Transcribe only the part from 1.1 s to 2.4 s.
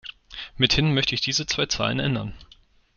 ich diese zwei Zahlen ändern.